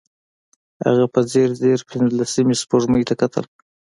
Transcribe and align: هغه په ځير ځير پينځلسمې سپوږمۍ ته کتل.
هغه 0.85 1.05
په 1.13 1.19
ځير 1.31 1.49
ځير 1.61 1.79
پينځلسمې 1.89 2.55
سپوږمۍ 2.61 3.03
ته 3.09 3.13
کتل. 3.21 3.45